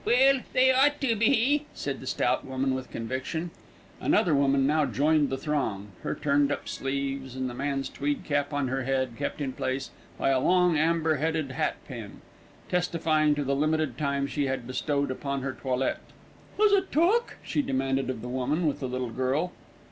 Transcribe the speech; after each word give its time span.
"Well, 0.03 0.39
they 0.53 0.71
ought 0.73 0.99
to 1.01 1.15
be," 1.15 1.67
said 1.75 1.99
the 2.01 2.07
stout 2.07 2.43
woman 2.43 2.73
with 2.73 2.89
conviction. 2.89 3.51
Another 3.99 4.33
woman 4.33 4.65
now 4.65 4.83
joined 4.87 5.29
the 5.29 5.37
throng, 5.37 5.89
her 6.01 6.15
turned 6.15 6.51
up 6.51 6.67
sleeves 6.67 7.35
and 7.35 7.47
the 7.47 7.53
man's 7.53 7.87
tweed 7.87 8.23
cap 8.23 8.51
on 8.51 8.67
her 8.69 8.81
head, 8.81 9.11
kept 9.15 9.41
in 9.41 9.53
place 9.53 9.91
by 10.17 10.29
a 10.31 10.39
long, 10.39 10.75
amber 10.75 11.17
headed 11.17 11.51
hat 11.51 11.75
pin, 11.87 12.21
testifying 12.67 13.35
to 13.35 13.43
the 13.43 13.55
limited 13.55 13.95
time 13.95 14.25
she 14.25 14.47
had 14.47 14.65
bestowed 14.65 15.11
upon 15.11 15.43
her 15.43 15.53
toilette. 15.53 16.01
"Is 16.59 16.71
it 16.71 16.91
took?" 16.91 17.37
she 17.43 17.61
demanded 17.61 18.09
of 18.09 18.23
the 18.23 18.27
woman 18.27 18.65
with 18.65 18.79
the 18.79 18.87
little 18.89 19.11
girl. 19.11 19.51